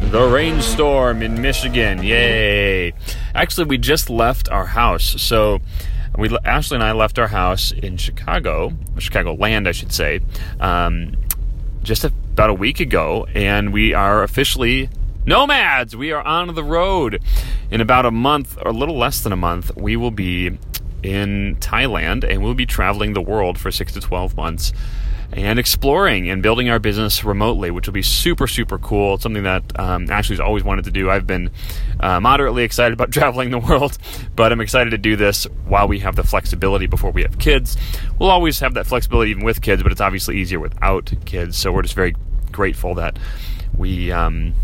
[0.00, 2.02] the rainstorm in Michigan.
[2.02, 2.92] Yay!
[3.34, 5.20] Actually, we just left our house.
[5.20, 5.60] So,
[6.16, 10.20] we Ashley and I left our house in Chicago, Chicago land, I should say,
[10.60, 11.14] um,
[11.82, 14.88] just about a week ago, and we are officially
[15.26, 15.94] nomads.
[15.94, 17.22] We are on the road.
[17.70, 20.58] In about a month, or a little less than a month, we will be
[21.02, 24.72] in Thailand, and we'll be traveling the world for six to twelve months
[25.32, 29.14] and exploring and building our business remotely, which will be super, super cool.
[29.14, 31.10] It's something that um, Ashley's always wanted to do.
[31.10, 31.50] I've been
[32.00, 33.98] uh, moderately excited about traveling the world,
[34.34, 37.76] but I'm excited to do this while we have the flexibility before we have kids.
[38.18, 41.58] We'll always have that flexibility even with kids, but it's obviously easier without kids.
[41.58, 42.14] So we're just very
[42.52, 43.18] grateful that
[43.76, 44.10] we.
[44.10, 44.54] Um,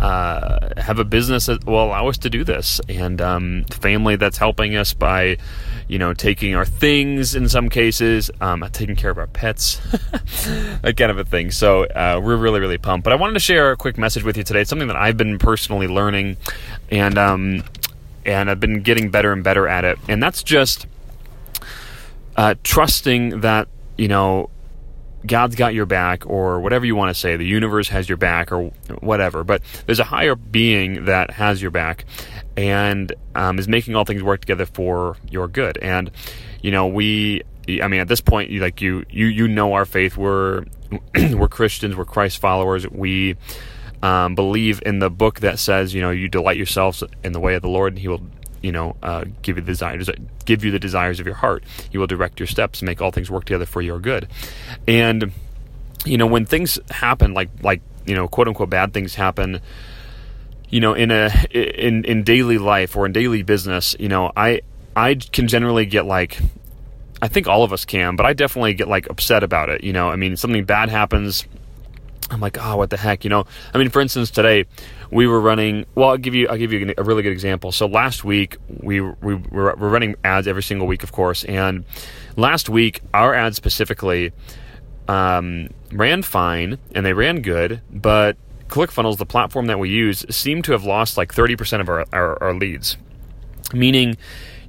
[0.00, 4.38] uh, have a business that will allow us to do this, and um, family that's
[4.38, 5.36] helping us by,
[5.88, 9.76] you know, taking our things in some cases, um, taking care of our pets,
[10.82, 11.50] that kind of a thing.
[11.50, 13.04] So uh, we're really, really pumped.
[13.04, 14.62] But I wanted to share a quick message with you today.
[14.62, 16.38] It's something that I've been personally learning,
[16.90, 17.62] and um,
[18.24, 19.98] and I've been getting better and better at it.
[20.08, 20.86] And that's just
[22.36, 23.68] uh, trusting that
[23.98, 24.48] you know
[25.26, 28.52] God's got your back, or whatever you want to say, the universe has your back,
[28.52, 28.70] or
[29.00, 29.44] whatever.
[29.44, 32.04] But there's a higher being that has your back
[32.56, 35.78] and um, is making all things work together for your good.
[35.78, 36.10] And,
[36.62, 37.42] you know, we,
[37.82, 40.16] I mean, at this point, you, like you, you, you know our faith.
[40.16, 40.64] We're,
[41.14, 42.88] we're Christians, we're Christ followers.
[42.88, 43.36] We,
[44.02, 47.54] um, believe in the book that says, you know, you delight yourselves in the way
[47.54, 48.22] of the Lord, and He will
[48.62, 50.10] you know, uh, give you the desires,
[50.44, 51.64] give you the desires of your heart.
[51.90, 54.28] He will direct your steps, and make all things work together for your good.
[54.86, 55.32] And
[56.04, 59.60] you know, when things happen, like like you know, quote unquote, bad things happen,
[60.68, 64.60] you know, in a in in daily life or in daily business, you know, I
[64.96, 66.40] I can generally get like
[67.22, 69.84] I think all of us can, but I definitely get like upset about it.
[69.84, 71.44] You know, I mean, something bad happens.
[72.30, 73.44] I'm like, oh, what the heck, you know?
[73.74, 74.66] I mean, for instance, today
[75.10, 75.84] we were running.
[75.94, 77.72] Well, I'll give you I'll give you a really good example.
[77.72, 81.84] So last week we we were, running ads every single week, of course, and
[82.36, 84.32] last week our ads specifically
[85.08, 88.36] um, ran fine and they ran good, but
[88.68, 92.40] ClickFunnels, the platform that we use, seemed to have lost like 30% of our, our,
[92.42, 92.96] our leads.
[93.74, 94.16] Meaning,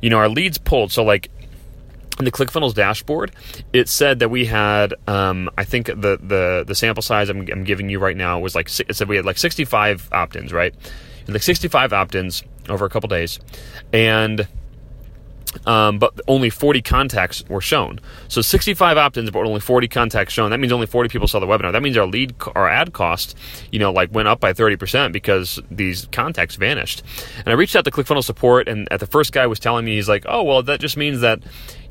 [0.01, 0.91] you know, our leads pulled.
[0.91, 1.29] So like
[2.21, 3.31] in the ClickFunnels dashboard,
[3.73, 7.63] it said that we had, um, I think the, the the sample size I'm, I'm,
[7.63, 10.75] giving you right now was like it said we had like 65 opt-ins, right?
[11.27, 13.39] Like 65 opt-ins over a couple days,
[13.91, 14.47] and
[15.65, 17.99] um, but only 40 contacts were shown.
[18.27, 20.51] So 65 opt-ins, but only 40 contacts shown.
[20.51, 21.71] That means only 40 people saw the webinar.
[21.71, 23.37] That means our lead, our ad cost,
[23.71, 27.03] you know, like went up by 30% because these contacts vanished.
[27.37, 29.95] And I reached out to ClickFunnels support, and at the first guy was telling me,
[29.95, 31.41] he's like, oh, well, that just means that,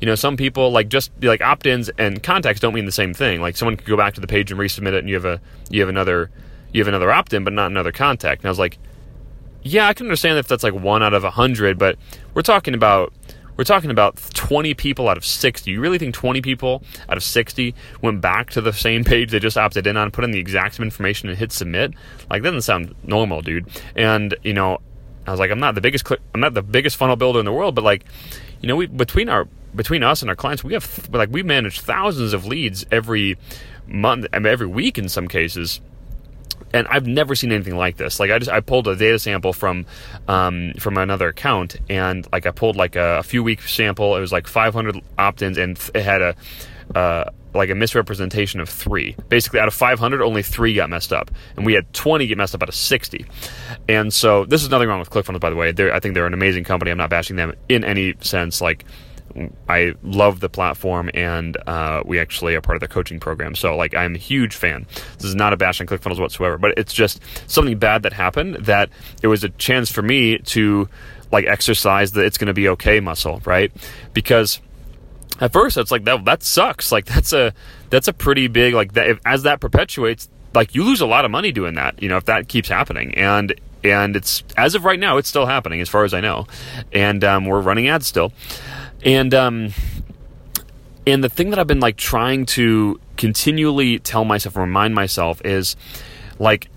[0.01, 3.39] you know, some people like just like opt-ins and contacts don't mean the same thing.
[3.39, 5.39] Like someone could go back to the page and resubmit it, and you have a
[5.69, 6.31] you have another
[6.73, 8.41] you have another opt-in, but not another contact.
[8.41, 8.79] And I was like,
[9.61, 11.97] yeah, I can understand if that's like one out of a hundred, but
[12.33, 13.13] we're talking about
[13.57, 15.69] we're talking about 20 people out of 60.
[15.69, 19.39] You really think 20 people out of 60 went back to the same page they
[19.39, 21.93] just opted in on, put in the exact same information and hit submit?
[22.27, 23.67] Like that doesn't sound normal, dude.
[23.95, 24.79] And you know,
[25.27, 27.53] I was like, I'm not the biggest, I'm not the biggest funnel builder in the
[27.53, 28.05] world, but like,
[28.61, 31.81] you know, we between our between us and our clients, we have like we manage
[31.81, 33.37] thousands of leads every
[33.87, 35.81] month, I mean, every week in some cases
[36.73, 38.19] and I've never seen anything like this.
[38.19, 39.85] Like I just I pulled a data sample from
[40.27, 44.15] um, from another account, and like I pulled like a, a few week sample.
[44.15, 46.35] It was like 500 opt-ins, and it had a
[46.95, 49.15] uh, like a misrepresentation of three.
[49.29, 52.55] Basically, out of 500, only three got messed up, and we had 20 get messed
[52.55, 53.25] up out of 60.
[53.89, 55.71] And so this is nothing wrong with ClickFunnels, by the way.
[55.71, 56.91] They're, I think they're an amazing company.
[56.91, 58.61] I'm not bashing them in any sense.
[58.61, 58.85] Like
[59.67, 63.55] I love the platform, and uh, we actually are part of their coaching program.
[63.55, 64.85] So, like, I'm a huge fan.
[65.17, 68.55] This is not a bash on ClickFunnels whatsoever, but it's just something bad that happened
[68.65, 68.89] that
[69.21, 70.89] it was a chance for me to
[71.31, 73.71] like exercise the "it's going to be okay" muscle, right?
[74.13, 74.59] Because
[75.39, 76.91] at first it's like that that sucks.
[76.91, 77.53] Like that's a
[77.89, 79.07] that's a pretty big like that.
[79.09, 82.01] If, as that perpetuates, like you lose a lot of money doing that.
[82.01, 85.45] You know, if that keeps happening, and and it's as of right now, it's still
[85.45, 86.47] happening as far as I know,
[86.91, 88.31] and um, we're running ads still.
[89.03, 89.73] And um,
[91.07, 95.75] and the thing that I've been like trying to continually tell myself, remind myself, is
[96.39, 96.69] like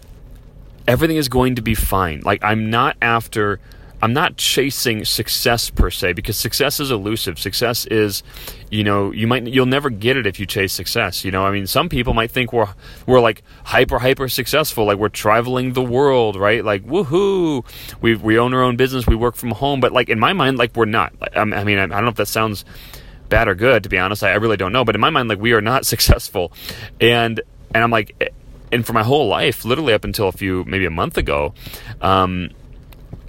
[0.87, 2.21] everything is going to be fine.
[2.21, 3.61] Like I'm not after.
[4.05, 7.39] I'm not chasing success per se because success is elusive.
[7.39, 8.23] Success is,
[8.71, 11.25] you know, you might you'll never get it if you chase success.
[11.25, 12.69] You know, I mean, some people might think we're
[13.07, 16.63] we're like hyper hyper successful, like we're traveling the world, right?
[16.63, 17.65] Like woohoo,
[18.03, 19.81] we we own our own business, we work from home.
[19.81, 21.15] But like in my mind, like we're not.
[21.35, 22.67] I mean, I don't know if that sounds
[23.31, 23.85] bad or good.
[23.85, 24.85] To be honest, I, I really don't know.
[24.85, 26.53] But in my mind, like we are not successful,
[27.01, 27.41] and
[27.75, 28.35] and I'm like,
[28.71, 31.55] and for my whole life, literally up until a few maybe a month ago.
[32.03, 32.51] Um,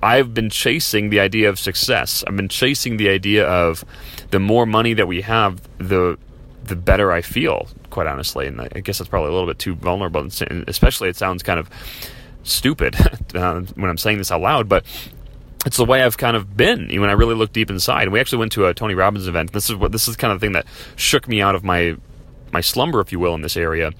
[0.05, 2.23] I've been chasing the idea of success.
[2.27, 3.83] I've been chasing the idea of
[4.29, 6.19] the more money that we have, the
[6.63, 8.45] the better I feel, quite honestly.
[8.45, 11.59] And I guess that's probably a little bit too vulnerable, and especially it sounds kind
[11.59, 11.71] of
[12.43, 12.95] stupid
[13.33, 14.85] uh, when I'm saying this out loud, but
[15.65, 18.03] it's the way I've kind of been when I really look deep inside.
[18.03, 19.53] And we actually went to a Tony Robbins event.
[19.53, 21.97] This is what this is kind of the thing that shook me out of my
[22.55, 23.91] my slumber, if you will, in this area.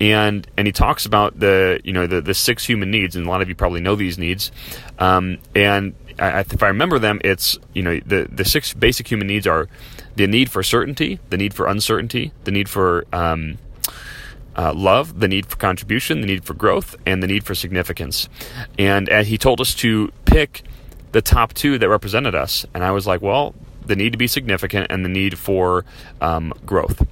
[0.00, 3.28] And and he talks about the you know the the six human needs, and a
[3.28, 4.50] lot of you probably know these needs.
[4.98, 9.26] Um, and I, if I remember them, it's you know the the six basic human
[9.26, 9.68] needs are
[10.16, 13.58] the need for certainty, the need for uncertainty, the need for um,
[14.56, 18.28] uh, love, the need for contribution, the need for growth, and the need for significance.
[18.78, 20.62] And, he told us to pick
[21.12, 23.54] the top two that represented us, and I was like, well,
[23.86, 25.84] the need to be significant and the need for
[26.20, 27.06] um, growth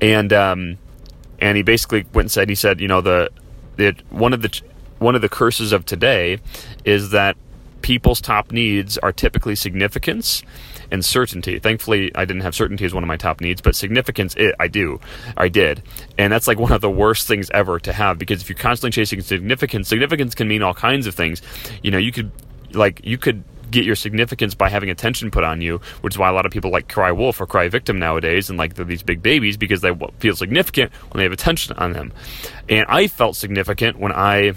[0.00, 0.78] and um,
[1.40, 3.30] and he basically went and said he said you know the,
[3.76, 4.60] the one of the
[4.98, 6.38] one of the curses of today
[6.84, 7.36] is that
[7.82, 10.42] people's top needs are typically significance
[10.90, 11.58] and certainty.
[11.58, 14.68] Thankfully, I didn't have certainty as one of my top needs, but significance, it, I
[14.68, 15.00] do,
[15.36, 15.82] I did,
[16.16, 18.92] and that's like one of the worst things ever to have because if you're constantly
[18.92, 21.42] chasing significance, significance can mean all kinds of things.
[21.82, 22.30] You know, you could
[22.72, 23.44] like you could
[23.74, 26.52] get your significance by having attention put on you, which is why a lot of
[26.52, 29.80] people like cry wolf or cry victim nowadays and like they're these big babies because
[29.80, 32.12] they feel significant when they have attention on them.
[32.68, 34.54] And I felt significant when I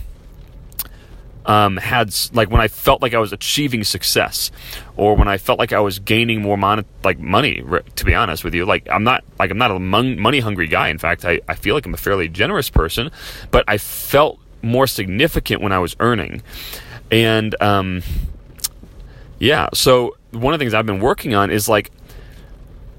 [1.48, 4.52] um, had like when I felt like I was achieving success,
[4.98, 7.64] or when I felt like I was gaining more mon- like money.
[7.96, 10.68] To be honest with you, like I'm not like I'm not a mon- money hungry
[10.68, 10.90] guy.
[10.90, 13.12] In fact, I, I feel like I'm a fairly generous person,
[13.50, 16.42] but I felt more significant when I was earning,
[17.10, 18.04] and um,
[19.40, 19.70] yeah.
[19.74, 21.92] So one of the things I've been working on is like,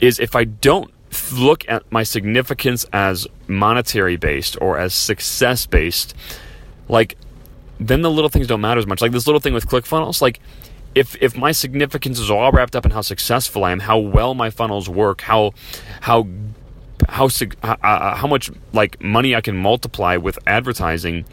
[0.01, 0.93] is if I don't
[1.33, 6.15] look at my significance as monetary based or as success based,
[6.89, 7.17] like,
[7.81, 9.01] then the little things don't matter as much.
[9.01, 10.41] Like this little thing with ClickFunnels, like,
[10.95, 14.35] if if my significance is all wrapped up in how successful I am, how well
[14.35, 15.53] my funnels work, how
[16.01, 16.27] how
[17.09, 17.27] how
[17.63, 21.25] uh, uh, how much like money I can multiply with advertising,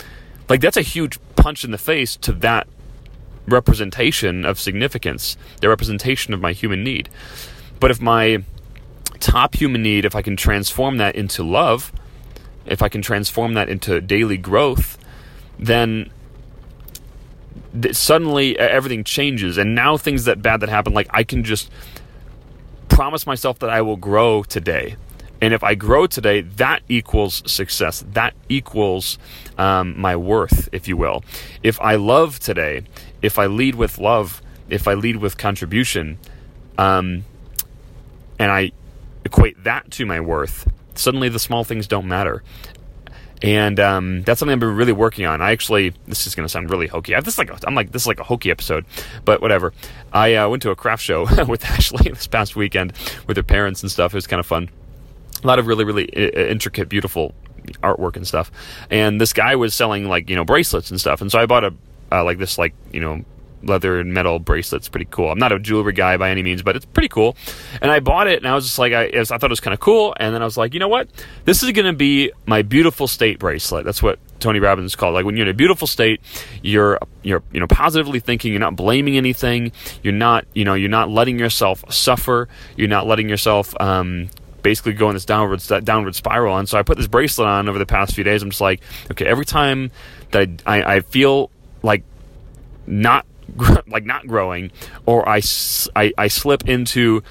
[0.50, 2.68] like that's a huge punch in the face to that
[3.48, 7.10] representation of significance, the representation of my human need.
[7.80, 8.44] But if my
[9.20, 11.92] top human need, if I can transform that into love,
[12.66, 14.98] if I can transform that into daily growth,
[15.60, 16.10] then
[17.80, 19.58] th- suddenly everything changes.
[19.58, 21.70] And now things that bad that happen, like I can just
[22.90, 24.96] promise myself that I will grow today.
[25.42, 28.04] And if I grow today, that equals success.
[28.14, 29.20] That equals
[29.58, 31.24] um, my worth, if you will.
[31.62, 32.84] If I love today,
[33.26, 36.20] if I lead with love, if I lead with contribution,
[36.78, 37.26] um,
[38.40, 38.72] and I
[39.24, 42.44] equate that to my worth, suddenly the small things don't matter.
[43.42, 45.42] And um, that's something I've been really working on.
[45.42, 47.16] I actually, this is going to sound really hokey.
[47.16, 48.86] I, this is like a, I'm like this is like a hokey episode,
[49.26, 49.74] but whatever.
[50.14, 52.94] I uh, went to a craft show with Ashley this past weekend
[53.28, 54.14] with her parents and stuff.
[54.14, 54.70] It was kind of fun.
[55.44, 57.36] A lot of really, really intricate, beautiful
[57.84, 58.52] artwork and stuff.
[58.90, 61.22] And this guy was selling like you know bracelets and stuff.
[61.22, 61.74] And so I bought a
[62.16, 63.24] uh, like this like you know
[63.64, 65.32] leather and metal bracelet's pretty cool.
[65.32, 67.36] I'm not a jewelry guy by any means, but it's pretty cool.
[67.82, 69.74] And I bought it, and I was just like, I, I thought it was kind
[69.74, 70.16] of cool.
[70.20, 71.10] And then I was like, you know what?
[71.46, 73.86] This is going to be my beautiful state bracelet.
[73.86, 76.22] That's what Tony Robbins called like when you're in a beautiful state,
[76.62, 79.72] you're you're you know positively thinking, you're not blaming anything,
[80.04, 84.30] you're not you know you're not letting yourself suffer, you're not letting yourself um,
[84.62, 86.58] basically go in this downward downward spiral.
[86.58, 88.44] And so I put this bracelet on over the past few days.
[88.44, 88.82] I'm just like,
[89.12, 89.92] okay, every time
[90.32, 91.50] that I, I, I feel
[91.86, 92.04] like
[92.86, 93.26] not
[93.88, 94.72] like not growing,
[95.06, 95.42] or I,
[95.96, 97.24] I, I slip into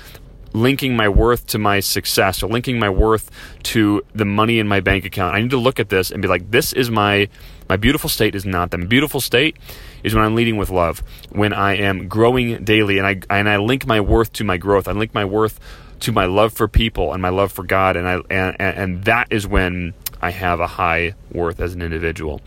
[0.53, 3.29] linking my worth to my success or linking my worth
[3.65, 5.35] to the money in my bank account.
[5.35, 7.29] I need to look at this and be like, this is my
[7.69, 8.89] my beautiful state is not that.
[8.89, 9.57] Beautiful state
[10.03, 13.57] is when I'm leading with love, when I am growing daily, and I and I
[13.57, 14.87] link my worth to my growth.
[14.87, 15.59] I link my worth
[16.01, 19.29] to my love for people and my love for God, and I and, and that
[19.31, 22.41] is when I have a high worth as an individual.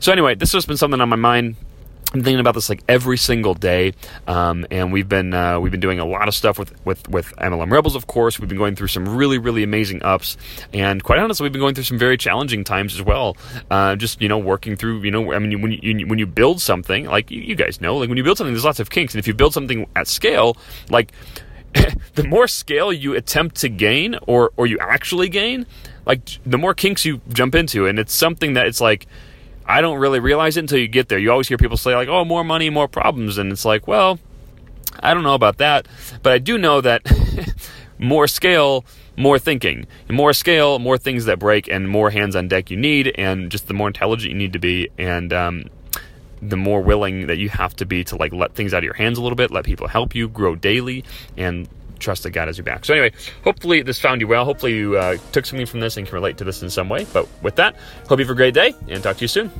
[0.00, 1.56] So anyway, this has been something on my mind.
[2.14, 3.92] I'm thinking about this like every single day,
[4.26, 7.36] um, and we've been uh, we've been doing a lot of stuff with, with with
[7.36, 7.94] MLM Rebels.
[7.94, 10.38] Of course, we've been going through some really really amazing ups,
[10.72, 13.36] and quite honestly, we've been going through some very challenging times as well.
[13.70, 16.62] Uh, just you know, working through you know, I mean, when you when you build
[16.62, 19.14] something, like you, you guys know, like when you build something, there's lots of kinks,
[19.14, 20.56] and if you build something at scale,
[20.88, 21.12] like
[22.14, 25.66] the more scale you attempt to gain, or or you actually gain,
[26.06, 29.06] like the more kinks you jump into, and it's something that it's like
[29.70, 31.18] I don't really realize it until you get there.
[31.18, 33.38] You always hear people say, like, oh, more money, more problems.
[33.38, 34.18] And it's like, well,
[35.00, 35.86] I don't know about that.
[36.22, 37.02] But I do know that
[37.98, 38.84] more scale,
[39.16, 39.86] more thinking.
[40.08, 43.68] More scale, more things that break, and more hands on deck you need, and just
[43.68, 44.88] the more intelligent you need to be.
[44.98, 45.64] And, um,
[46.42, 48.94] the more willing that you have to be to like let things out of your
[48.94, 51.04] hands a little bit, let people help you grow daily,
[51.36, 51.68] and
[52.00, 52.84] trust that God has your back.
[52.84, 53.12] So, anyway,
[53.44, 54.44] hopefully this found you well.
[54.44, 57.06] Hopefully you uh, took something from this and can relate to this in some way.
[57.12, 57.76] But with that,
[58.08, 59.50] hope you have a great day and talk to you soon.